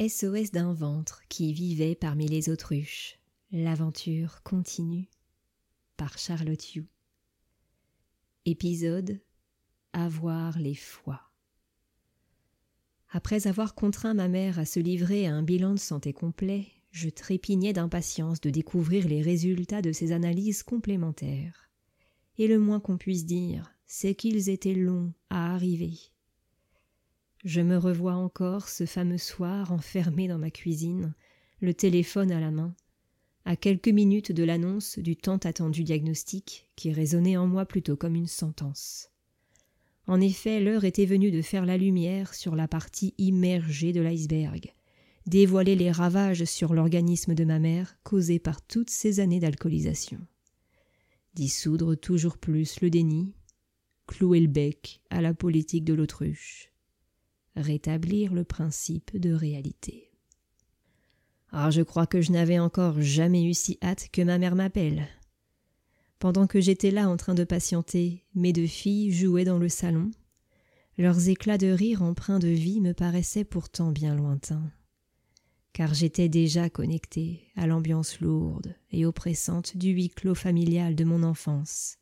SOS 0.00 0.52
d'un 0.52 0.72
ventre 0.72 1.22
qui 1.28 1.52
vivait 1.52 1.96
parmi 1.96 2.28
les 2.28 2.50
autruches. 2.50 3.18
L'aventure 3.50 4.44
continue. 4.44 5.08
Par 5.96 6.18
Charlotte 6.18 6.76
Hugh. 6.76 6.86
Épisode 8.44 9.20
Avoir 9.92 10.56
les 10.60 10.76
foies. 10.76 11.20
Après 13.10 13.48
avoir 13.48 13.74
contraint 13.74 14.14
ma 14.14 14.28
mère 14.28 14.60
à 14.60 14.66
se 14.66 14.78
livrer 14.78 15.26
à 15.26 15.34
un 15.34 15.42
bilan 15.42 15.74
de 15.74 15.80
santé 15.80 16.12
complet, 16.12 16.68
je 16.92 17.08
trépignais 17.08 17.72
d'impatience 17.72 18.40
de 18.40 18.50
découvrir 18.50 19.08
les 19.08 19.20
résultats 19.20 19.82
de 19.82 19.90
ces 19.90 20.12
analyses 20.12 20.62
complémentaires. 20.62 21.72
Et 22.36 22.46
le 22.46 22.60
moins 22.60 22.78
qu'on 22.78 22.98
puisse 22.98 23.26
dire, 23.26 23.74
c'est 23.88 24.14
qu'ils 24.14 24.48
étaient 24.48 24.74
longs 24.74 25.12
à 25.28 25.52
arriver. 25.52 25.98
Je 27.44 27.60
me 27.60 27.76
revois 27.76 28.14
encore 28.14 28.68
ce 28.68 28.84
fameux 28.84 29.18
soir 29.18 29.72
enfermé 29.72 30.26
dans 30.26 30.38
ma 30.38 30.50
cuisine, 30.50 31.14
le 31.60 31.72
téléphone 31.72 32.32
à 32.32 32.40
la 32.40 32.50
main, 32.50 32.74
à 33.44 33.54
quelques 33.54 33.88
minutes 33.88 34.32
de 34.32 34.42
l'annonce 34.42 34.98
du 34.98 35.16
tant 35.16 35.38
attendu 35.38 35.84
diagnostic 35.84 36.68
qui 36.74 36.92
résonnait 36.92 37.36
en 37.36 37.46
moi 37.46 37.64
plutôt 37.64 37.96
comme 37.96 38.16
une 38.16 38.26
sentence. 38.26 39.10
En 40.06 40.20
effet, 40.20 40.60
l'heure 40.60 40.84
était 40.84 41.06
venue 41.06 41.30
de 41.30 41.42
faire 41.42 41.64
la 41.64 41.76
lumière 41.76 42.34
sur 42.34 42.56
la 42.56 42.66
partie 42.66 43.14
immergée 43.18 43.92
de 43.92 44.00
l'iceberg, 44.00 44.74
dévoiler 45.26 45.76
les 45.76 45.92
ravages 45.92 46.44
sur 46.44 46.74
l'organisme 46.74 47.34
de 47.34 47.44
ma 47.44 47.58
mère 47.58 47.98
causés 48.02 48.38
par 48.38 48.66
toutes 48.66 48.90
ces 48.90 49.20
années 49.20 49.40
d'alcoolisation. 49.40 50.18
Dissoudre 51.34 51.94
toujours 51.94 52.38
plus 52.38 52.80
le 52.80 52.90
déni, 52.90 53.34
clouer 54.06 54.40
le 54.40 54.48
bec 54.48 55.02
à 55.10 55.20
la 55.20 55.34
politique 55.34 55.84
de 55.84 55.94
l'autruche, 55.94 56.67
rétablir 57.60 58.32
le 58.32 58.44
principe 58.44 59.16
de 59.18 59.32
réalité. 59.32 60.10
Ah, 61.50 61.70
je 61.70 61.82
crois 61.82 62.06
que 62.06 62.20
je 62.20 62.32
n'avais 62.32 62.58
encore 62.58 63.00
jamais 63.00 63.44
eu 63.44 63.54
si 63.54 63.78
hâte 63.82 64.08
que 64.12 64.22
ma 64.22 64.38
mère 64.38 64.54
m'appelle. 64.54 65.08
Pendant 66.18 66.46
que 66.46 66.60
j'étais 66.60 66.90
là 66.90 67.08
en 67.08 67.16
train 67.16 67.34
de 67.34 67.44
patienter, 67.44 68.24
mes 68.34 68.52
deux 68.52 68.66
filles 68.66 69.12
jouaient 69.12 69.44
dans 69.44 69.58
le 69.58 69.68
salon. 69.68 70.10
Leurs 70.98 71.28
éclats 71.28 71.58
de 71.58 71.68
rire 71.68 72.02
empreints 72.02 72.40
de 72.40 72.48
vie 72.48 72.80
me 72.80 72.92
paraissaient 72.92 73.44
pourtant 73.44 73.92
bien 73.92 74.16
lointains, 74.16 74.72
car 75.72 75.94
j'étais 75.94 76.28
déjà 76.28 76.68
connecté 76.68 77.44
à 77.54 77.68
l'ambiance 77.68 78.20
lourde 78.20 78.74
et 78.90 79.06
oppressante 79.06 79.76
du 79.76 79.90
huis 79.90 80.08
clos 80.08 80.34
familial 80.34 80.96
de 80.96 81.04
mon 81.04 81.22
enfance. 81.22 81.98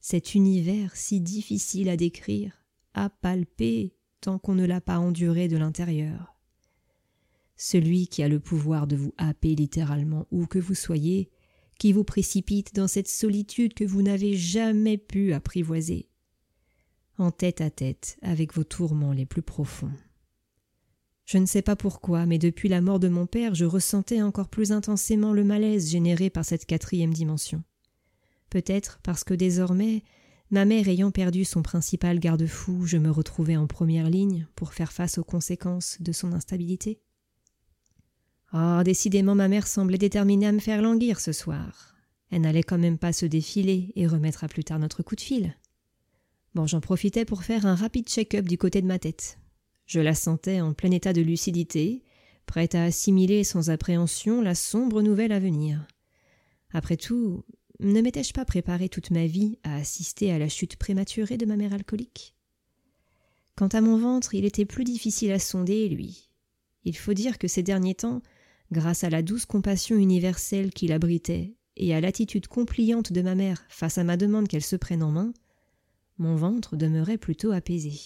Cet 0.00 0.34
univers 0.34 0.94
si 0.94 1.20
difficile 1.20 1.88
à 1.88 1.96
décrire, 1.96 2.66
à 2.92 3.08
palper, 3.08 3.96
tant 4.20 4.38
qu'on 4.38 4.54
ne 4.54 4.66
l'a 4.66 4.80
pas 4.80 4.98
enduré 4.98 5.48
de 5.48 5.56
l'intérieur. 5.56 6.34
Celui 7.56 8.06
qui 8.06 8.22
a 8.22 8.28
le 8.28 8.40
pouvoir 8.40 8.86
de 8.86 8.96
vous 8.96 9.14
happer 9.18 9.54
littéralement 9.54 10.26
où 10.30 10.46
que 10.46 10.58
vous 10.58 10.74
soyez, 10.74 11.30
qui 11.78 11.92
vous 11.92 12.04
précipite 12.04 12.74
dans 12.74 12.88
cette 12.88 13.08
solitude 13.08 13.74
que 13.74 13.84
vous 13.84 14.02
n'avez 14.02 14.36
jamais 14.36 14.98
pu 14.98 15.32
apprivoiser, 15.32 16.08
en 17.18 17.30
tête 17.30 17.60
à 17.60 17.70
tête 17.70 18.18
avec 18.22 18.54
vos 18.54 18.64
tourments 18.64 19.12
les 19.12 19.26
plus 19.26 19.42
profonds. 19.42 19.92
Je 21.24 21.38
ne 21.38 21.46
sais 21.46 21.62
pas 21.62 21.76
pourquoi, 21.76 22.24
mais 22.24 22.38
depuis 22.38 22.68
la 22.68 22.80
mort 22.80 22.98
de 22.98 23.08
mon 23.08 23.26
père, 23.26 23.54
je 23.54 23.66
ressentais 23.66 24.22
encore 24.22 24.48
plus 24.48 24.72
intensément 24.72 25.32
le 25.32 25.44
malaise 25.44 25.90
généré 25.90 26.30
par 26.30 26.44
cette 26.44 26.64
quatrième 26.64 27.12
dimension. 27.12 27.62
Peut-être 28.50 28.98
parce 29.02 29.24
que 29.24 29.34
désormais 29.34 30.04
Ma 30.50 30.64
mère 30.64 30.88
ayant 30.88 31.10
perdu 31.10 31.44
son 31.44 31.62
principal 31.62 32.18
garde-fou, 32.18 32.86
je 32.86 32.96
me 32.96 33.10
retrouvais 33.10 33.56
en 33.56 33.66
première 33.66 34.08
ligne 34.08 34.46
pour 34.54 34.72
faire 34.72 34.92
face 34.92 35.18
aux 35.18 35.24
conséquences 35.24 35.98
de 36.00 36.10
son 36.12 36.32
instabilité. 36.32 37.00
Ah, 38.52 38.82
décidément, 38.82 39.34
ma 39.34 39.48
mère 39.48 39.66
semblait 39.66 39.98
déterminée 39.98 40.46
à 40.46 40.52
me 40.52 40.58
faire 40.58 40.80
languir 40.80 41.20
ce 41.20 41.32
soir. 41.32 41.94
Elle 42.30 42.42
n'allait 42.42 42.62
quand 42.62 42.78
même 42.78 42.96
pas 42.96 43.12
se 43.12 43.26
défiler 43.26 43.92
et 43.94 44.06
remettre 44.06 44.42
à 44.42 44.48
plus 44.48 44.64
tard 44.64 44.78
notre 44.78 45.02
coup 45.02 45.16
de 45.16 45.20
fil. 45.20 45.54
Bon, 46.54 46.66
j'en 46.66 46.80
profitais 46.80 47.26
pour 47.26 47.44
faire 47.44 47.66
un 47.66 47.74
rapide 47.74 48.08
check-up 48.08 48.46
du 48.46 48.56
côté 48.56 48.80
de 48.80 48.86
ma 48.86 48.98
tête. 48.98 49.38
Je 49.84 50.00
la 50.00 50.14
sentais 50.14 50.62
en 50.62 50.72
plein 50.72 50.90
état 50.90 51.12
de 51.12 51.20
lucidité, 51.20 52.04
prête 52.46 52.74
à 52.74 52.84
assimiler 52.84 53.44
sans 53.44 53.68
appréhension 53.68 54.40
la 54.40 54.54
sombre 54.54 55.02
nouvelle 55.02 55.32
à 55.32 55.40
venir. 55.40 55.86
Après 56.72 56.96
tout, 56.96 57.44
ne 57.80 58.00
m'étais-je 58.00 58.32
pas 58.32 58.44
préparé 58.44 58.88
toute 58.88 59.10
ma 59.10 59.26
vie 59.26 59.58
à 59.62 59.76
assister 59.76 60.32
à 60.32 60.38
la 60.38 60.48
chute 60.48 60.76
prématurée 60.76 61.36
de 61.36 61.46
ma 61.46 61.56
mère 61.56 61.72
alcoolique? 61.72 62.34
Quant 63.54 63.68
à 63.68 63.80
mon 63.80 63.98
ventre, 63.98 64.34
il 64.34 64.44
était 64.44 64.64
plus 64.64 64.84
difficile 64.84 65.32
à 65.32 65.38
sonder, 65.38 65.88
lui. 65.88 66.30
Il 66.84 66.96
faut 66.96 67.14
dire 67.14 67.38
que 67.38 67.48
ces 67.48 67.62
derniers 67.62 67.94
temps, 67.94 68.22
grâce 68.72 69.04
à 69.04 69.10
la 69.10 69.22
douce 69.22 69.46
compassion 69.46 69.96
universelle 69.96 70.72
qui 70.72 70.88
l'abritait 70.88 71.54
et 71.76 71.94
à 71.94 72.00
l'attitude 72.00 72.48
compliante 72.48 73.12
de 73.12 73.22
ma 73.22 73.34
mère 73.34 73.64
face 73.68 73.98
à 73.98 74.04
ma 74.04 74.16
demande 74.16 74.48
qu'elle 74.48 74.64
se 74.64 74.76
prenne 74.76 75.02
en 75.02 75.10
main, 75.10 75.32
mon 76.18 76.34
ventre 76.34 76.76
demeurait 76.76 77.18
plutôt 77.18 77.52
apaisé. 77.52 78.00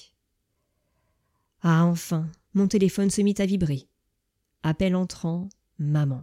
Ah 1.63 1.87
enfin, 1.87 2.29
mon 2.55 2.69
téléphone 2.69 3.11
se 3.11 3.23
mit 3.23 3.35
à 3.39 3.47
vibrer. 3.47 3.89
Appel 4.63 4.95
entrant, 4.95 5.49
maman. 5.79 6.23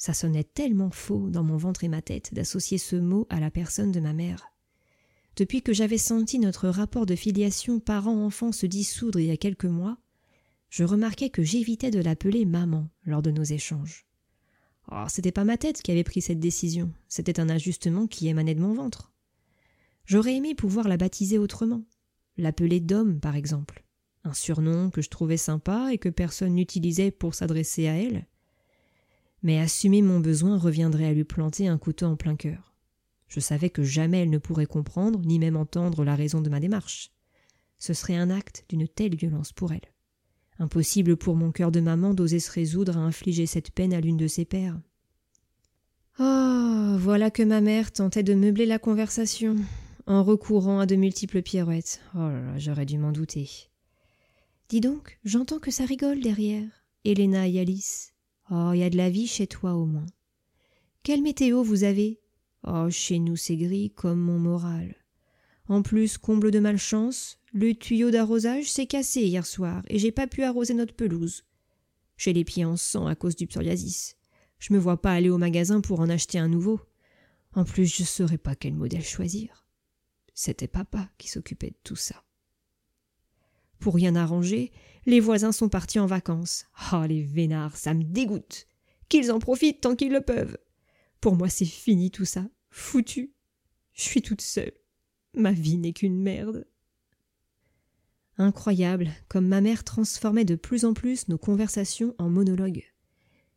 Ça 0.00 0.14
sonnait 0.14 0.44
tellement 0.44 0.90
faux 0.90 1.28
dans 1.28 1.42
mon 1.42 1.58
ventre 1.58 1.84
et 1.84 1.88
ma 1.88 2.00
tête 2.00 2.32
d'associer 2.32 2.78
ce 2.78 2.96
mot 2.96 3.26
à 3.28 3.38
la 3.38 3.50
personne 3.50 3.92
de 3.92 4.00
ma 4.00 4.14
mère. 4.14 4.50
Depuis 5.36 5.60
que 5.60 5.74
j'avais 5.74 5.98
senti 5.98 6.38
notre 6.38 6.70
rapport 6.70 7.04
de 7.04 7.14
filiation 7.14 7.80
parent-enfant 7.80 8.50
se 8.50 8.64
dissoudre 8.64 9.20
il 9.20 9.26
y 9.26 9.30
a 9.30 9.36
quelques 9.36 9.66
mois, 9.66 9.98
je 10.70 10.84
remarquais 10.84 11.28
que 11.28 11.42
j'évitais 11.42 11.90
de 11.90 12.00
l'appeler 12.00 12.46
maman 12.46 12.88
lors 13.04 13.20
de 13.20 13.30
nos 13.30 13.42
échanges. 13.42 14.06
Oh, 14.90 15.04
c'était 15.06 15.32
pas 15.32 15.44
ma 15.44 15.58
tête 15.58 15.82
qui 15.82 15.90
avait 15.90 16.02
pris 16.02 16.22
cette 16.22 16.40
décision, 16.40 16.94
c'était 17.06 17.38
un 17.38 17.50
ajustement 17.50 18.06
qui 18.06 18.28
émanait 18.28 18.54
de 18.54 18.62
mon 18.62 18.72
ventre. 18.72 19.12
J'aurais 20.06 20.34
aimé 20.34 20.54
pouvoir 20.54 20.88
la 20.88 20.96
baptiser 20.96 21.36
autrement, 21.36 21.84
l'appeler 22.38 22.80
Dom 22.80 23.20
par 23.20 23.36
exemple, 23.36 23.84
un 24.24 24.32
surnom 24.32 24.88
que 24.88 25.02
je 25.02 25.10
trouvais 25.10 25.36
sympa 25.36 25.92
et 25.92 25.98
que 25.98 26.08
personne 26.08 26.54
n'utilisait 26.54 27.10
pour 27.10 27.34
s'adresser 27.34 27.86
à 27.86 27.98
elle, 27.98 28.26
mais 29.42 29.58
assumer 29.58 30.02
mon 30.02 30.20
besoin 30.20 30.58
reviendrait 30.58 31.06
à 31.06 31.12
lui 31.12 31.24
planter 31.24 31.68
un 31.68 31.78
couteau 31.78 32.06
en 32.06 32.16
plein 32.16 32.36
cœur. 32.36 32.74
Je 33.28 33.40
savais 33.40 33.70
que 33.70 33.82
jamais 33.82 34.22
elle 34.22 34.30
ne 34.30 34.38
pourrait 34.38 34.66
comprendre, 34.66 35.20
ni 35.20 35.38
même 35.38 35.56
entendre 35.56 36.04
la 36.04 36.16
raison 36.16 36.40
de 36.40 36.50
ma 36.50 36.60
démarche. 36.60 37.12
Ce 37.78 37.94
serait 37.94 38.16
un 38.16 38.30
acte 38.30 38.64
d'une 38.68 38.88
telle 38.88 39.16
violence 39.16 39.52
pour 39.52 39.72
elle. 39.72 39.80
Impossible 40.58 41.16
pour 41.16 41.36
mon 41.36 41.52
cœur 41.52 41.70
de 41.72 41.80
maman 41.80 42.12
d'oser 42.12 42.40
se 42.40 42.52
résoudre 42.52 42.98
à 42.98 43.00
infliger 43.00 43.46
cette 43.46 43.70
peine 43.70 43.94
à 43.94 44.00
l'une 44.00 44.18
de 44.18 44.26
ses 44.26 44.44
pères. 44.44 44.78
Oh. 46.18 46.50
Voilà 47.02 47.30
que 47.30 47.42
ma 47.42 47.62
mère 47.62 47.92
tentait 47.92 48.22
de 48.22 48.34
meubler 48.34 48.66
la 48.66 48.78
conversation, 48.78 49.56
en 50.06 50.22
recourant 50.22 50.80
à 50.80 50.86
de 50.86 50.96
multiples 50.96 51.40
pirouettes. 51.40 52.02
Oh 52.14 52.18
là 52.18 52.58
j'aurais 52.58 52.84
dû 52.84 52.98
m'en 52.98 53.10
douter. 53.10 53.48
Dis 54.68 54.82
donc, 54.82 55.18
j'entends 55.24 55.58
que 55.58 55.70
ça 55.70 55.86
rigole 55.86 56.20
derrière. 56.20 56.68
Elena 57.06 57.48
et 57.48 57.58
Alice. 57.58 58.12
Oh, 58.50 58.72
il 58.74 58.80
y 58.80 58.82
a 58.82 58.90
de 58.90 58.96
la 58.96 59.10
vie 59.10 59.26
chez 59.26 59.46
toi 59.46 59.74
au 59.74 59.86
moins. 59.86 60.06
Quelle 61.02 61.22
météo 61.22 61.62
vous 61.62 61.84
avez? 61.84 62.20
Oh, 62.66 62.90
chez 62.90 63.18
nous 63.18 63.36
c'est 63.36 63.56
gris 63.56 63.90
comme 63.90 64.20
mon 64.20 64.38
moral. 64.38 64.96
En 65.68 65.82
plus, 65.82 66.18
comble 66.18 66.50
de 66.50 66.58
malchance, 66.58 67.38
le 67.52 67.74
tuyau 67.74 68.10
d'arrosage 68.10 68.70
s'est 68.70 68.86
cassé 68.86 69.22
hier 69.22 69.46
soir 69.46 69.82
et 69.88 70.00
j'ai 70.00 70.10
pas 70.10 70.26
pu 70.26 70.42
arroser 70.42 70.74
notre 70.74 70.94
pelouse. 70.94 71.44
J'ai 72.16 72.32
les 72.32 72.44
pieds 72.44 72.64
en 72.64 72.76
sang 72.76 73.06
à 73.06 73.14
cause 73.14 73.36
du 73.36 73.46
psoriasis. 73.46 74.16
Je 74.58 74.74
me 74.74 74.78
vois 74.78 75.00
pas 75.00 75.12
aller 75.12 75.30
au 75.30 75.38
magasin 75.38 75.80
pour 75.80 76.00
en 76.00 76.08
acheter 76.08 76.38
un 76.38 76.48
nouveau. 76.48 76.80
En 77.54 77.64
plus, 77.64 77.86
je 77.86 78.02
saurais 78.02 78.36
pas 78.36 78.56
quel 78.56 78.74
modèle 78.74 79.04
choisir. 79.04 79.64
C'était 80.34 80.68
papa 80.68 81.08
qui 81.18 81.28
s'occupait 81.28 81.70
de 81.70 81.78
tout 81.84 81.96
ça. 81.96 82.24
Pour 83.80 83.94
rien 83.94 84.14
arranger, 84.14 84.70
les 85.06 85.20
voisins 85.20 85.52
sont 85.52 85.70
partis 85.70 85.98
en 85.98 86.06
vacances. 86.06 86.66
Ah, 86.92 87.06
les 87.08 87.22
vénards, 87.22 87.76
ça 87.76 87.94
me 87.94 88.04
dégoûte. 88.04 88.66
Qu'ils 89.08 89.32
en 89.32 89.38
profitent 89.38 89.80
tant 89.80 89.96
qu'ils 89.96 90.12
le 90.12 90.20
peuvent. 90.20 90.58
Pour 91.20 91.34
moi, 91.34 91.48
c'est 91.48 91.64
fini 91.64 92.10
tout 92.10 92.26
ça. 92.26 92.46
Foutu. 92.70 93.32
Je 93.94 94.02
suis 94.02 94.22
toute 94.22 94.42
seule. 94.42 94.72
Ma 95.34 95.52
vie 95.52 95.78
n'est 95.78 95.92
qu'une 95.92 96.20
merde. 96.20 96.66
Incroyable, 98.36 99.10
comme 99.28 99.48
ma 99.48 99.60
mère 99.60 99.84
transformait 99.84 100.44
de 100.44 100.54
plus 100.54 100.84
en 100.84 100.94
plus 100.94 101.28
nos 101.28 101.38
conversations 101.38 102.14
en 102.18 102.28
monologues. 102.28 102.84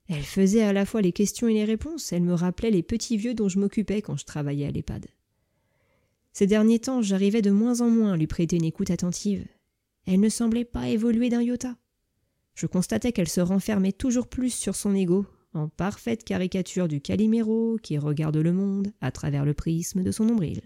Elle 0.09 0.23
faisait 0.23 0.63
à 0.63 0.73
la 0.73 0.85
fois 0.85 1.01
les 1.01 1.13
questions 1.13 1.47
et 1.47 1.53
les 1.53 1.63
réponses, 1.63 2.11
elle 2.11 2.23
me 2.23 2.33
rappelait 2.33 2.71
les 2.71 2.83
petits 2.83 3.15
vieux 3.15 3.33
dont 3.33 3.47
je 3.47 3.59
m'occupais 3.59 4.01
quand 4.01 4.17
je 4.17 4.25
travaillais 4.25 4.67
à 4.67 4.71
l'EHPAD. 4.71 5.07
Ces 6.33 6.47
derniers 6.47 6.79
temps, 6.79 7.01
j'arrivais 7.01 7.41
de 7.41 7.51
moins 7.51 7.79
en 7.79 7.89
moins 7.89 8.13
à 8.13 8.17
lui 8.17 8.27
prêter 8.27 8.57
une 8.57 8.65
écoute 8.65 8.91
attentive, 8.91 9.45
elle 10.05 10.19
ne 10.19 10.29
semblait 10.29 10.65
pas 10.65 10.89
évoluer 10.89 11.29
d'un 11.29 11.41
iota. 11.41 11.75
Je 12.55 12.67
constatais 12.67 13.11
qu'elle 13.11 13.29
se 13.29 13.41
renfermait 13.41 13.91
toujours 13.91 14.27
plus 14.27 14.53
sur 14.53 14.75
son 14.75 14.93
ego, 14.95 15.25
en 15.53 15.67
parfaite 15.67 16.23
caricature 16.23 16.87
du 16.87 17.01
Calimero 17.01 17.77
qui 17.81 17.97
regarde 17.97 18.37
le 18.37 18.53
monde 18.53 18.91
à 19.01 19.11
travers 19.11 19.45
le 19.45 19.53
prisme 19.53 20.03
de 20.03 20.11
son 20.11 20.25
nombril. 20.25 20.61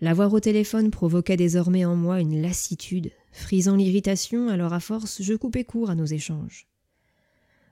L'avoir 0.00 0.32
au 0.32 0.40
téléphone 0.40 0.90
provoquait 0.90 1.36
désormais 1.36 1.84
en 1.84 1.94
moi 1.94 2.20
une 2.20 2.42
lassitude, 2.42 3.12
frisant 3.30 3.76
l'irritation, 3.76 4.48
alors 4.48 4.72
à 4.72 4.80
force 4.80 5.22
je 5.22 5.34
coupais 5.34 5.64
court 5.64 5.90
à 5.90 5.94
nos 5.94 6.04
échanges. 6.04 6.66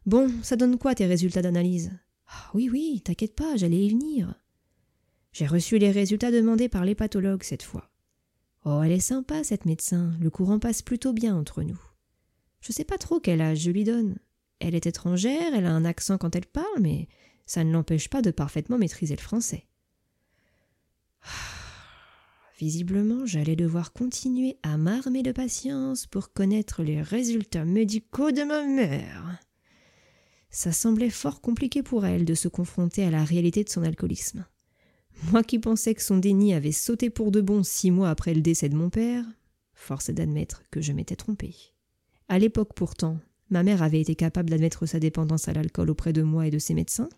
Bon, 0.07 0.31
ça 0.43 0.57
donne 0.57 0.79
quoi 0.79 0.95
tes 0.95 1.07
résultats 1.07 1.43
d'analyse? 1.43 1.91
Ah 2.29 2.51
Oui, 2.55 2.69
oui, 2.71 3.03
t'inquiète 3.05 3.35
pas, 3.35 3.57
j'allais 3.57 3.85
y 3.85 3.91
venir. 3.91 4.35
J'ai 5.33 5.47
reçu 5.47 5.79
les 5.79 5.91
résultats 5.91 6.31
demandés 6.31 6.69
par 6.69 6.85
les 6.85 6.95
pathologues 6.95 7.43
cette 7.43 7.63
fois. 7.63 7.90
Oh, 8.65 8.83
elle 8.83 8.93
est 8.93 9.01
sympa, 9.01 9.43
cette 9.43 9.65
médecin, 9.65 10.13
le 10.21 10.29
courant 10.29 10.59
passe 10.59 10.83
plutôt 10.83 11.13
bien 11.13 11.35
entre 11.35 11.63
nous. 11.63 11.81
Je 12.61 12.73
sais 12.73 12.85
pas 12.85 12.99
trop 12.99 13.19
quel 13.19 13.41
âge 13.41 13.61
je 13.61 13.71
lui 13.71 13.85
donne. 13.85 14.19
Elle 14.59 14.75
est 14.75 14.87
étrangère, 14.87 15.55
elle 15.55 15.65
a 15.65 15.73
un 15.73 15.87
accent 15.87 16.19
quand 16.19 16.37
elle 16.37 16.47
parle, 16.47 16.81
mais 16.81 17.09
ça 17.47 17.65
ne 17.65 17.73
l'empêche 17.73 18.11
pas 18.11 18.21
de 18.21 18.31
parfaitement 18.31 18.77
maîtriser 18.77 19.17
le 19.17 19.23
français. 19.23 19.67
Visiblement, 22.59 23.25
j'allais 23.25 23.57
devoir 23.57 23.95
continuer 23.95 24.59
à 24.63 24.77
m'armer 24.77 25.23
de 25.23 25.33
patience 25.33 26.07
pour 26.07 26.35
connaître 26.35 26.83
les 26.83 27.01
résultats 27.01 27.65
médicaux 27.65 28.33
de 28.33 28.43
ma 28.43 28.67
mère. 28.67 29.39
Ça 30.51 30.73
semblait 30.73 31.09
fort 31.09 31.41
compliqué 31.41 31.83
pour 31.83 32.05
elle 32.05 32.27
de 32.27 32.35
se 32.35 32.49
confronter 32.49 33.05
à 33.05 33.11
la 33.11 33.25
réalité 33.25 33.65
de 33.65 33.71
son 33.71 33.83
alcoolisme. 33.83 34.45
Moi 35.29 35.45
qui 35.45 35.59
pensais 35.59 35.95
que 35.95 36.03
son 36.03 36.17
déni 36.17 36.55
avait 36.55 36.73
sauté 36.73 37.11
pour 37.11 37.31
de 37.31 37.41
bon 37.41 37.63
six 37.63 37.91
mois 37.91 38.11
après 38.11 38.35
le 38.35 38.41
décès 38.41 38.69
de 38.69 38.77
mon 38.77 38.91
père, 38.91 39.25
force 39.75 40.09
est 40.09 40.15
d'admettre 40.15 40.63
que 40.71 40.81
je 40.81 40.93
m'étais 40.93 41.15
trompé. 41.15 41.55
À 42.29 42.39
l'époque 42.39 42.73
pourtant, 42.75 43.19
ma 43.51 43.63
mère 43.63 43.83
avait 43.83 44.01
été 44.01 44.15
capable 44.15 44.51
d'admettre 44.51 44.87
sa 44.87 44.99
dépendance 44.99 45.47
à 45.49 45.53
l'alcool 45.53 45.91
auprès 45.91 46.13
de 46.13 46.23
moi 46.23 46.47
et 46.47 46.51
de 46.51 46.59
ses 46.59 46.75
médecins. 46.75 47.09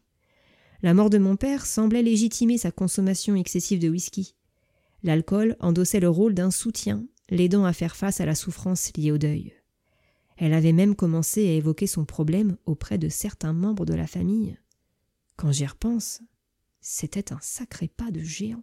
La 0.82 0.94
mort 0.94 1.10
de 1.10 1.18
mon 1.18 1.36
père 1.36 1.64
semblait 1.64 2.02
légitimer 2.02 2.58
sa 2.58 2.72
consommation 2.72 3.36
excessive 3.36 3.78
de 3.78 3.88
whisky. 3.88 4.34
L'alcool 5.04 5.56
endossait 5.60 6.00
le 6.00 6.08
rôle 6.08 6.34
d'un 6.34 6.50
soutien, 6.50 7.06
l'aidant 7.30 7.64
à 7.64 7.72
faire 7.72 7.96
face 7.96 8.20
à 8.20 8.26
la 8.26 8.34
souffrance 8.34 8.92
liée 8.96 9.12
au 9.12 9.18
deuil. 9.18 9.54
Elle 10.36 10.54
avait 10.54 10.72
même 10.72 10.96
commencé 10.96 11.46
à 11.48 11.52
évoquer 11.52 11.86
son 11.86 12.04
problème 12.04 12.56
auprès 12.66 12.98
de 12.98 13.08
certains 13.08 13.52
membres 13.52 13.86
de 13.86 13.94
la 13.94 14.06
famille. 14.06 14.58
Quand 15.36 15.52
j'y 15.52 15.66
repense, 15.66 16.20
c'était 16.82 17.32
un 17.32 17.38
sacré 17.40 17.88
pas 17.88 18.10
de 18.10 18.20
géant. 18.20 18.62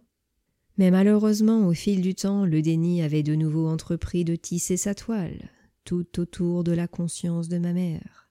Mais 0.78 0.90
malheureusement, 0.90 1.66
au 1.66 1.72
fil 1.72 2.00
du 2.00 2.14
temps, 2.14 2.44
le 2.44 2.62
déni 2.62 3.02
avait 3.02 3.22
de 3.22 3.34
nouveau 3.34 3.66
entrepris 3.68 4.24
de 4.24 4.36
tisser 4.36 4.76
sa 4.76 4.94
toile, 4.94 5.50
tout 5.84 6.20
autour 6.20 6.62
de 6.62 6.72
la 6.72 6.86
conscience 6.86 7.48
de 7.48 7.58
ma 7.58 7.72
mère, 7.72 8.30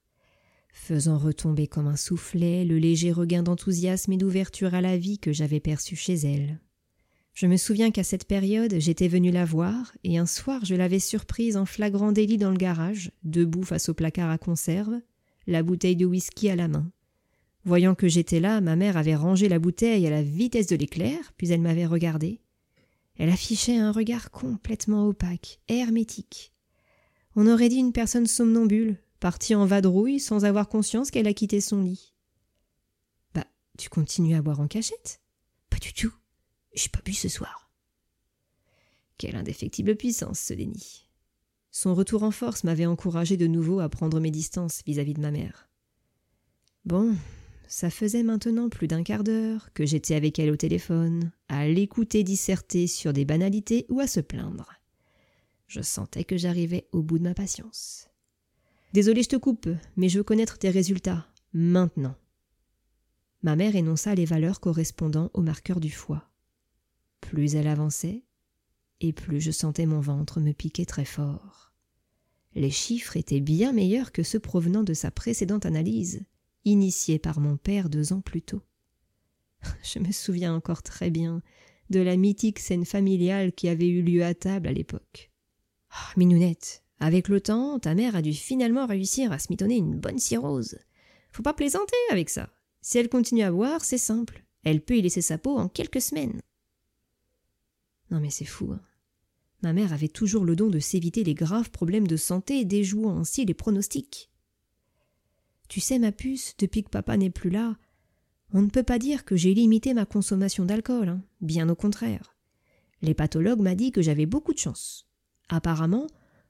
faisant 0.72 1.18
retomber 1.18 1.66
comme 1.66 1.86
un 1.86 1.96
soufflet 1.96 2.64
le 2.64 2.78
léger 2.78 3.12
regain 3.12 3.42
d'enthousiasme 3.42 4.12
et 4.12 4.16
d'ouverture 4.16 4.74
à 4.74 4.80
la 4.80 4.96
vie 4.96 5.18
que 5.18 5.32
j'avais 5.32 5.60
perçu 5.60 5.96
chez 5.96 6.14
elle. 6.14 6.60
Je 7.34 7.46
me 7.46 7.56
souviens 7.56 7.90
qu'à 7.90 8.04
cette 8.04 8.26
période, 8.26 8.74
j'étais 8.78 9.08
venu 9.08 9.30
la 9.30 9.44
voir, 9.44 9.92
et 10.04 10.18
un 10.18 10.26
soir 10.26 10.64
je 10.64 10.74
l'avais 10.74 10.98
surprise 10.98 11.56
en 11.56 11.66
flagrant 11.66 12.12
délit 12.12 12.38
dans 12.38 12.50
le 12.50 12.56
garage, 12.56 13.12
debout 13.22 13.62
face 13.62 13.88
au 13.88 13.94
placard 13.94 14.30
à 14.30 14.38
conserve, 14.38 15.00
la 15.46 15.62
bouteille 15.62 15.96
de 15.96 16.06
whisky 16.06 16.50
à 16.50 16.56
la 16.56 16.68
main. 16.68 16.90
Voyant 17.64 17.94
que 17.94 18.08
j'étais 18.08 18.40
là, 18.40 18.60
ma 18.60 18.76
mère 18.76 18.96
avait 18.96 19.14
rangé 19.14 19.48
la 19.48 19.58
bouteille 19.58 20.06
à 20.06 20.10
la 20.10 20.22
vitesse 20.22 20.66
de 20.66 20.76
l'éclair, 20.76 21.32
puis 21.36 21.50
elle 21.50 21.60
m'avait 21.60 21.86
regardé. 21.86 22.40
Elle 23.16 23.28
affichait 23.28 23.76
un 23.76 23.92
regard 23.92 24.30
complètement 24.30 25.06
opaque, 25.06 25.60
hermétique. 25.68 26.54
On 27.36 27.46
aurait 27.46 27.68
dit 27.68 27.76
une 27.76 27.92
personne 27.92 28.26
somnambule, 28.26 28.96
partie 29.20 29.54
en 29.54 29.66
vadrouille 29.66 30.20
sans 30.20 30.46
avoir 30.46 30.68
conscience 30.68 31.10
qu'elle 31.10 31.28
a 31.28 31.34
quitté 31.34 31.60
son 31.60 31.82
lit. 31.82 32.14
Bah, 33.34 33.44
tu 33.78 33.90
continues 33.90 34.34
à 34.34 34.42
boire 34.42 34.60
en 34.60 34.68
cachette? 34.68 35.20
Pas 35.68 35.78
du 35.78 35.92
tout. 35.92 36.14
J'ai 36.74 36.88
pas 36.88 37.02
bu 37.04 37.12
ce 37.12 37.28
soir. 37.28 37.70
Quelle 39.18 39.36
indéfectible 39.36 39.96
puissance, 39.96 40.40
ce 40.40 40.54
déni. 40.54 41.06
Son 41.70 41.94
retour 41.94 42.22
en 42.22 42.30
force 42.30 42.64
m'avait 42.64 42.86
encouragé 42.86 43.36
de 43.36 43.46
nouveau 43.46 43.80
à 43.80 43.90
prendre 43.90 44.18
mes 44.18 44.30
distances 44.30 44.82
vis-à-vis 44.86 45.14
de 45.14 45.20
ma 45.20 45.30
mère. 45.30 45.68
Bon, 46.86 47.14
ça 47.70 47.88
faisait 47.88 48.24
maintenant 48.24 48.68
plus 48.68 48.88
d'un 48.88 49.04
quart 49.04 49.22
d'heure 49.22 49.72
que 49.74 49.86
j'étais 49.86 50.16
avec 50.16 50.40
elle 50.40 50.50
au 50.50 50.56
téléphone, 50.56 51.30
à 51.48 51.68
l'écouter 51.68 52.24
disserter 52.24 52.88
sur 52.88 53.12
des 53.12 53.24
banalités 53.24 53.86
ou 53.88 54.00
à 54.00 54.08
se 54.08 54.18
plaindre. 54.18 54.72
Je 55.68 55.80
sentais 55.80 56.24
que 56.24 56.36
j'arrivais 56.36 56.88
au 56.90 57.00
bout 57.00 57.18
de 57.20 57.22
ma 57.22 57.32
patience. 57.32 58.08
Désolé, 58.92 59.22
je 59.22 59.28
te 59.28 59.36
coupe, 59.36 59.68
mais 59.96 60.08
je 60.08 60.18
veux 60.18 60.24
connaître 60.24 60.58
tes 60.58 60.68
résultats, 60.68 61.28
maintenant. 61.52 62.16
Ma 63.44 63.54
mère 63.54 63.76
énonça 63.76 64.16
les 64.16 64.24
valeurs 64.24 64.58
correspondant 64.58 65.30
au 65.32 65.40
marqueur 65.40 65.78
du 65.78 65.92
foie. 65.92 66.28
Plus 67.20 67.54
elle 67.54 67.68
avançait, 67.68 68.24
et 69.00 69.12
plus 69.12 69.40
je 69.40 69.52
sentais 69.52 69.86
mon 69.86 70.00
ventre 70.00 70.40
me 70.40 70.52
piquer 70.52 70.86
très 70.86 71.04
fort. 71.04 71.72
Les 72.56 72.70
chiffres 72.70 73.16
étaient 73.16 73.38
bien 73.38 73.72
meilleurs 73.72 74.10
que 74.10 74.24
ceux 74.24 74.40
provenant 74.40 74.82
de 74.82 74.92
sa 74.92 75.12
précédente 75.12 75.66
analyse, 75.66 76.24
initiée 76.64 77.18
par 77.18 77.40
mon 77.40 77.56
père 77.56 77.88
deux 77.88 78.12
ans 78.12 78.20
plus 78.20 78.42
tôt. 78.42 78.62
Je 79.82 79.98
me 79.98 80.12
souviens 80.12 80.54
encore 80.54 80.82
très 80.82 81.10
bien 81.10 81.42
de 81.90 82.00
la 82.00 82.16
mythique 82.16 82.60
scène 82.60 82.84
familiale 82.84 83.52
qui 83.52 83.68
avait 83.68 83.88
eu 83.88 84.02
lieu 84.02 84.24
à 84.24 84.34
table 84.34 84.68
à 84.68 84.72
l'époque. 84.72 85.30
Oh, 85.92 86.12
Minounette, 86.16 86.84
avec 87.00 87.28
le 87.28 87.40
temps, 87.40 87.78
ta 87.78 87.94
mère 87.94 88.14
a 88.14 88.22
dû 88.22 88.32
finalement 88.32 88.86
réussir 88.86 89.32
à 89.32 89.38
se 89.38 89.48
mitonner 89.50 89.76
une 89.76 89.98
bonne 89.98 90.18
cirrhose. 90.18 90.78
Faut 91.32 91.42
pas 91.42 91.54
plaisanter 91.54 91.96
avec 92.10 92.30
ça. 92.30 92.50
Si 92.80 92.98
elle 92.98 93.08
continue 93.08 93.42
à 93.42 93.50
boire, 93.50 93.84
c'est 93.84 93.98
simple. 93.98 94.44
Elle 94.62 94.82
peut 94.82 94.96
y 94.96 95.02
laisser 95.02 95.22
sa 95.22 95.38
peau 95.38 95.58
en 95.58 95.68
quelques 95.68 96.00
semaines. 96.00 96.40
Non 98.10 98.20
mais 98.20 98.30
c'est 98.30 98.44
fou. 98.44 98.72
Hein. 98.72 98.80
Ma 99.62 99.72
mère 99.72 99.92
avait 99.92 100.08
toujours 100.08 100.44
le 100.44 100.56
don 100.56 100.68
de 100.68 100.78
s'éviter 100.78 101.24
les 101.24 101.34
graves 101.34 101.70
problèmes 101.70 102.06
de 102.06 102.16
santé, 102.16 102.64
déjouant 102.64 103.18
ainsi 103.18 103.44
les 103.44 103.54
pronostics. 103.54 104.29
Tu 105.70 105.80
sais, 105.80 105.98
ma 105.98 106.12
puce, 106.12 106.54
depuis 106.58 106.84
que 106.84 106.90
papa 106.90 107.16
n'est 107.16 107.30
plus 107.30 107.48
là, 107.48 107.78
on 108.52 108.60
ne 108.60 108.68
peut 108.68 108.82
pas 108.82 108.98
dire 108.98 109.24
que 109.24 109.36
j'ai 109.36 109.54
limité 109.54 109.94
ma 109.94 110.04
consommation 110.04 110.66
d'alcool, 110.66 111.08
hein. 111.08 111.22
bien 111.40 111.66
au 111.70 111.74
contraire. 111.74 112.36
Les 113.00 113.14
pathologues 113.14 113.62
m'ont 113.62 113.74
dit 113.74 113.90
que 113.90 114.02
j'avais 114.02 114.26
beaucoup 114.26 114.52
de 114.52 114.58
chance. 114.58 115.06
Apparemment, 115.48 116.06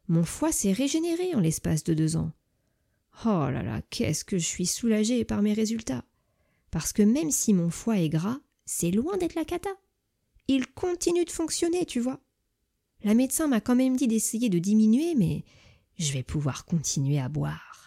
mon 0.09 0.25
foie 0.25 0.51
s'est 0.51 0.73
régénéré 0.73 1.37
en 1.37 1.41
l'espace 1.41 1.85
de 1.85 1.95
deux 1.95 2.17
ans. 2.17 2.33
Oh 3.25 3.47
là 3.49 3.63
là, 3.63 3.81
qu'est-ce 3.91 4.25
que 4.25 4.39
je 4.39 4.47
suis 4.47 4.67
soulagée 4.67 5.25
par 5.25 5.43
mes 5.43 5.53
résultats. 5.53 6.05
Parce 6.73 6.93
que 6.93 7.03
même 7.03 7.31
si 7.31 7.55
mon 7.55 7.71
foie 7.71 7.99
est 8.01 8.09
gras, 8.09 8.41
c'est 8.65 8.91
loin 8.91 9.17
d'être 9.19 9.37
la 9.37 9.45
cata 9.45 9.71
il 10.51 10.67
continue 10.67 11.25
de 11.25 11.31
fonctionner, 11.31 11.87
tu 11.87 12.01
vois. 12.01 12.19
La 13.05 13.15
médecin 13.15 13.47
m'a 13.47 13.61
quand 13.61 13.77
même 13.77 13.97
dit 13.97 14.09
d'essayer 14.09 14.49
de 14.49 14.59
diminuer, 14.59 15.15
mais 15.15 15.45
je 15.97 16.13
vais 16.13 16.25
pouvoir 16.25 16.65
continuer 16.65 17.21
à 17.21 17.29
boire. 17.29 17.80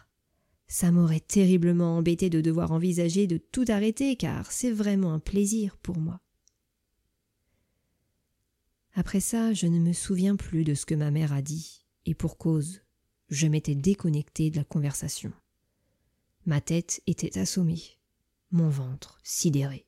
Ça 0.74 0.90
m'aurait 0.90 1.20
terriblement 1.20 1.98
embêté 1.98 2.32
de 2.32 2.42
devoir 2.42 2.72
envisager 2.72 3.28
de 3.28 3.38
tout 3.38 3.66
arrêter, 3.68 4.16
car 4.16 4.52
c'est 4.52 4.72
vraiment 4.72 5.14
un 5.14 5.20
plaisir 5.20 5.78
pour 5.78 6.00
moi. 6.00 6.20
Après 8.96 9.20
ça, 9.20 9.54
je 9.54 9.68
ne 9.68 9.78
me 9.78 9.94
souviens 9.94 10.36
plus 10.36 10.64
de 10.64 10.74
ce 10.74 10.88
que 10.88 10.96
ma 10.96 11.12
mère 11.12 11.32
a 11.32 11.44
dit, 11.44 11.86
et 12.08 12.16
pour 12.16 12.40
cause, 12.40 12.82
je 13.30 13.46
m'étais 13.46 13.76
déconnecté 13.76 14.50
de 14.50 14.56
la 14.56 14.64
conversation. 14.64 15.32
Ma 16.48 16.60
tête 16.60 17.04
était 17.06 17.38
assommée, 17.38 18.00
mon 18.50 18.70
ventre 18.70 19.20
sidéré. 19.22 19.86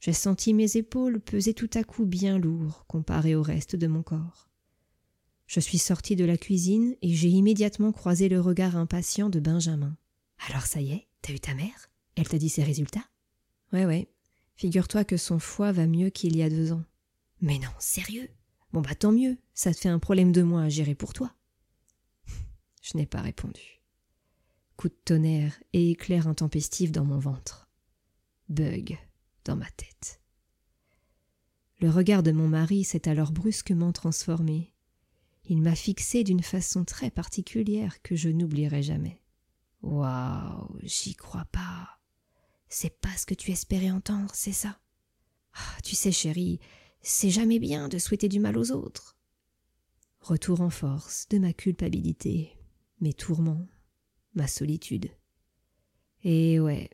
J'ai 0.00 0.14
senti 0.14 0.54
mes 0.54 0.78
épaules 0.78 1.20
peser 1.20 1.52
tout 1.52 1.70
à 1.74 1.84
coup 1.84 2.06
bien 2.06 2.38
lourd 2.38 2.86
comparé 2.86 3.34
au 3.34 3.42
reste 3.42 3.76
de 3.76 3.86
mon 3.86 4.02
corps. 4.02 4.47
Je 5.48 5.60
suis 5.60 5.78
sortie 5.78 6.14
de 6.14 6.26
la 6.26 6.36
cuisine 6.36 6.94
et 7.00 7.14
j'ai 7.14 7.30
immédiatement 7.30 7.90
croisé 7.90 8.28
le 8.28 8.38
regard 8.38 8.76
impatient 8.76 9.30
de 9.30 9.40
Benjamin. 9.40 9.96
Alors 10.46 10.66
ça 10.66 10.82
y 10.82 10.92
est, 10.92 11.08
t'as 11.22 11.32
eu 11.32 11.40
ta 11.40 11.54
mère? 11.54 11.90
Elle 12.16 12.28
t'a 12.28 12.36
dit 12.36 12.50
ses 12.50 12.62
résultats? 12.62 13.08
Ouais, 13.72 13.86
ouais. 13.86 14.10
Figure-toi 14.56 15.04
que 15.04 15.16
son 15.16 15.38
foie 15.38 15.72
va 15.72 15.86
mieux 15.86 16.10
qu'il 16.10 16.36
y 16.36 16.42
a 16.42 16.50
deux 16.50 16.72
ans. 16.72 16.84
Mais 17.40 17.58
non, 17.58 17.70
sérieux? 17.78 18.28
Bon 18.74 18.82
bah 18.82 18.94
tant 18.94 19.10
mieux, 19.10 19.38
ça 19.54 19.72
te 19.72 19.78
fait 19.80 19.88
un 19.88 19.98
problème 19.98 20.32
de 20.32 20.42
moins 20.42 20.64
à 20.64 20.68
gérer 20.68 20.94
pour 20.94 21.14
toi. 21.14 21.34
Je 22.82 22.98
n'ai 22.98 23.06
pas 23.06 23.22
répondu. 23.22 23.80
Coup 24.76 24.88
de 24.88 24.98
tonnerre 25.02 25.58
et 25.72 25.92
éclair 25.92 26.28
intempestif 26.28 26.92
dans 26.92 27.06
mon 27.06 27.18
ventre. 27.18 27.70
Bug 28.50 28.98
dans 29.46 29.56
ma 29.56 29.70
tête. 29.70 30.20
Le 31.80 31.88
regard 31.88 32.22
de 32.22 32.32
mon 32.32 32.48
mari 32.48 32.84
s'est 32.84 33.08
alors 33.08 33.32
brusquement 33.32 33.92
transformé. 33.92 34.74
Il 35.50 35.62
m'a 35.62 35.74
fixé 35.74 36.24
d'une 36.24 36.42
façon 36.42 36.84
très 36.84 37.10
particulière 37.10 38.02
que 38.02 38.14
je 38.14 38.28
n'oublierai 38.28 38.82
jamais. 38.82 39.22
Waouh, 39.80 40.78
j'y 40.82 41.14
crois 41.14 41.46
pas. 41.46 41.98
C'est 42.68 43.00
pas 43.00 43.16
ce 43.16 43.24
que 43.24 43.34
tu 43.34 43.50
espérais 43.50 43.90
entendre, 43.90 44.34
c'est 44.34 44.52
ça? 44.52 44.78
Ah, 45.54 45.80
tu 45.82 45.96
sais, 45.96 46.12
chérie, 46.12 46.60
c'est 47.00 47.30
jamais 47.30 47.58
bien 47.58 47.88
de 47.88 47.96
souhaiter 47.96 48.28
du 48.28 48.40
mal 48.40 48.58
aux 48.58 48.72
autres. 48.72 49.16
Retour 50.20 50.60
en 50.60 50.68
force 50.68 51.26
de 51.30 51.38
ma 51.38 51.54
culpabilité, 51.54 52.52
mes 53.00 53.14
tourments, 53.14 53.66
ma 54.34 54.48
solitude. 54.48 55.10
Et 56.24 56.60
ouais, 56.60 56.90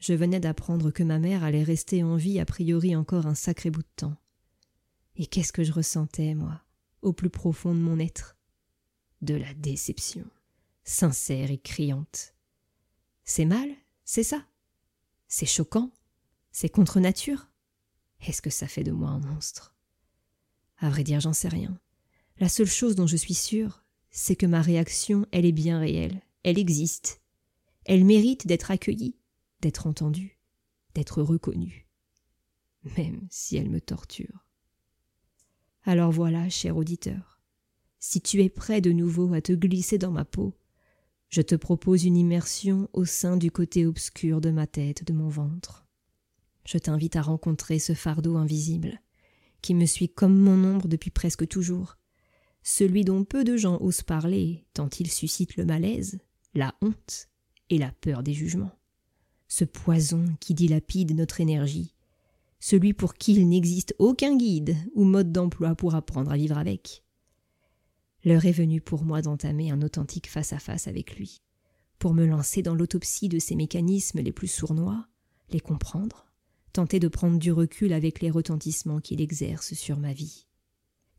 je 0.00 0.12
venais 0.12 0.40
d'apprendre 0.40 0.90
que 0.90 1.02
ma 1.02 1.18
mère 1.18 1.44
allait 1.44 1.62
rester 1.62 2.02
en 2.02 2.16
vie 2.16 2.40
a 2.40 2.44
priori 2.44 2.94
encore 2.94 3.26
un 3.26 3.34
sacré 3.34 3.70
bout 3.70 3.82
de 3.82 3.88
temps. 3.96 4.16
Et 5.14 5.26
qu'est-ce 5.26 5.52
que 5.54 5.64
je 5.64 5.72
ressentais, 5.72 6.34
moi, 6.34 6.60
au 7.06 7.12
plus 7.12 7.30
profond 7.30 7.72
de 7.72 7.80
mon 7.80 7.98
être 7.98 8.36
De 9.22 9.34
la 9.34 9.54
déception, 9.54 10.28
sincère 10.82 11.50
et 11.50 11.58
criante. 11.58 12.34
C'est 13.24 13.44
mal, 13.44 13.70
c'est 14.04 14.24
ça 14.24 14.44
C'est 15.28 15.46
choquant 15.46 15.92
C'est 16.50 16.68
contre 16.68 16.98
nature 16.98 17.48
Est-ce 18.20 18.42
que 18.42 18.50
ça 18.50 18.66
fait 18.66 18.82
de 18.82 18.92
moi 18.92 19.10
un 19.10 19.20
monstre? 19.20 19.74
À 20.78 20.90
vrai 20.90 21.04
dire, 21.04 21.20
j'en 21.20 21.32
sais 21.32 21.48
rien. 21.48 21.78
La 22.38 22.48
seule 22.48 22.66
chose 22.66 22.96
dont 22.96 23.06
je 23.06 23.16
suis 23.16 23.34
sûre, 23.34 23.84
c'est 24.10 24.36
que 24.36 24.46
ma 24.46 24.60
réaction, 24.60 25.26
elle 25.30 25.46
est 25.46 25.52
bien 25.52 25.78
réelle, 25.78 26.20
elle 26.42 26.58
existe. 26.58 27.22
Elle 27.84 28.04
mérite 28.04 28.46
d'être 28.46 28.72
accueillie, 28.72 29.16
d'être 29.60 29.86
entendue, 29.86 30.40
d'être 30.94 31.22
reconnue, 31.22 31.88
même 32.96 33.26
si 33.30 33.56
elle 33.56 33.70
me 33.70 33.80
torture. 33.80 34.45
Alors 35.88 36.10
voilà, 36.10 36.48
cher 36.48 36.76
auditeur, 36.76 37.40
si 38.00 38.20
tu 38.20 38.42
es 38.42 38.48
prêt 38.48 38.80
de 38.80 38.90
nouveau 38.90 39.32
à 39.34 39.40
te 39.40 39.52
glisser 39.52 39.98
dans 39.98 40.10
ma 40.10 40.24
peau, 40.24 40.58
je 41.28 41.42
te 41.42 41.54
propose 41.54 42.04
une 42.04 42.16
immersion 42.16 42.90
au 42.92 43.04
sein 43.04 43.36
du 43.36 43.52
côté 43.52 43.86
obscur 43.86 44.40
de 44.40 44.50
ma 44.50 44.66
tête, 44.66 45.04
de 45.04 45.12
mon 45.12 45.28
ventre. 45.28 45.86
Je 46.64 46.78
t'invite 46.78 47.14
à 47.14 47.22
rencontrer 47.22 47.78
ce 47.78 47.94
fardeau 47.94 48.36
invisible, 48.36 49.00
qui 49.62 49.74
me 49.74 49.86
suit 49.86 50.08
comme 50.08 50.36
mon 50.36 50.64
ombre 50.64 50.88
depuis 50.88 51.12
presque 51.12 51.46
toujours, 51.46 51.98
celui 52.64 53.04
dont 53.04 53.22
peu 53.22 53.44
de 53.44 53.56
gens 53.56 53.78
osent 53.80 54.02
parler, 54.02 54.66
tant 54.74 54.90
il 54.98 55.08
suscite 55.08 55.56
le 55.56 55.66
malaise, 55.66 56.18
la 56.54 56.74
honte 56.82 57.28
et 57.70 57.78
la 57.78 57.92
peur 57.92 58.24
des 58.24 58.34
jugements. 58.34 58.76
Ce 59.46 59.64
poison 59.64 60.24
qui 60.40 60.52
dilapide 60.52 61.14
notre 61.14 61.40
énergie, 61.40 61.95
celui 62.66 62.94
pour 62.94 63.14
qui 63.14 63.34
il 63.34 63.48
n'existe 63.48 63.94
aucun 64.00 64.36
guide 64.36 64.76
ou 64.92 65.04
mode 65.04 65.30
d'emploi 65.30 65.76
pour 65.76 65.94
apprendre 65.94 66.32
à 66.32 66.36
vivre 66.36 66.58
avec. 66.58 67.04
L'heure 68.24 68.44
est 68.44 68.50
venue 68.50 68.80
pour 68.80 69.04
moi 69.04 69.22
d'entamer 69.22 69.70
un 69.70 69.82
authentique 69.82 70.28
face-à-face 70.28 70.88
avec 70.88 71.16
lui, 71.16 71.42
pour 72.00 72.12
me 72.12 72.26
lancer 72.26 72.62
dans 72.62 72.74
l'autopsie 72.74 73.28
de 73.28 73.38
ses 73.38 73.54
mécanismes 73.54 74.18
les 74.18 74.32
plus 74.32 74.48
sournois, 74.48 75.06
les 75.50 75.60
comprendre, 75.60 76.26
tenter 76.72 76.98
de 76.98 77.06
prendre 77.06 77.38
du 77.38 77.52
recul 77.52 77.92
avec 77.92 78.20
les 78.20 78.32
retentissements 78.32 78.98
qu'il 78.98 79.20
exerce 79.20 79.74
sur 79.74 80.00
ma 80.00 80.12
vie. 80.12 80.48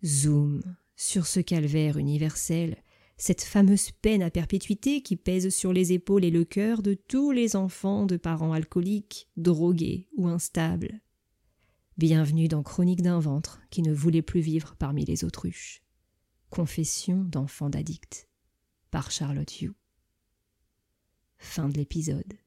Zoom 0.04 0.62
sur 0.98 1.28
ce 1.28 1.40
calvaire 1.40 1.98
universel, 1.98 2.76
cette 3.16 3.44
fameuse 3.44 3.92
peine 3.92 4.22
à 4.22 4.30
perpétuité 4.30 5.02
qui 5.02 5.16
pèse 5.16 5.48
sur 5.56 5.72
les 5.72 5.94
épaules 5.94 6.26
et 6.26 6.30
le 6.30 6.44
cœur 6.44 6.82
de 6.82 6.94
tous 6.94 7.32
les 7.32 7.56
enfants 7.56 8.06
de 8.06 8.18
parents 8.18 8.52
alcooliques, 8.52 9.30
drogués 9.38 10.10
ou 10.18 10.28
instables. 10.28 11.00
Bienvenue 11.98 12.48
dans 12.48 12.62
Chronique 12.62 13.02
d'un 13.02 13.18
ventre 13.18 13.60
qui 13.72 13.82
ne 13.82 13.92
voulait 13.92 14.22
plus 14.22 14.40
vivre 14.40 14.76
parmi 14.78 15.04
les 15.04 15.24
autruches. 15.24 15.82
Confession 16.52 17.24
d'enfant 17.24 17.72
d'addict 17.72 18.30
par 18.92 19.10
Charlotte 19.10 19.62
Hugh. 19.62 19.74
Fin 21.40 21.70
de 21.70 21.74
l'épisode. 21.74 22.38